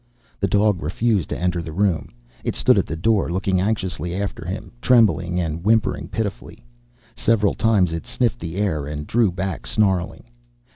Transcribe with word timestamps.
The 0.39 0.47
dog 0.47 0.81
refused 0.81 1.29
to 1.29 1.37
enter 1.37 1.61
the 1.61 1.71
room. 1.71 2.07
It 2.43 2.55
stood 2.55 2.79
at 2.79 2.87
the 2.87 2.95
door, 2.95 3.31
looking 3.31 3.61
anxiously 3.61 4.15
after 4.15 4.43
him, 4.47 4.71
trembling 4.81 5.39
and 5.39 5.63
whimpering 5.63 6.07
pitifully. 6.07 6.65
Several 7.15 7.53
times 7.53 7.93
it 7.93 8.07
sniffed 8.07 8.39
the 8.39 8.55
air 8.55 8.87
and 8.87 9.05
drew 9.05 9.31
back, 9.31 9.67
snarling. 9.67 10.23